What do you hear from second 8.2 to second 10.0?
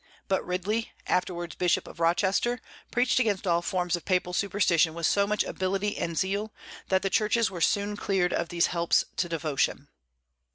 of these "helps to devotion."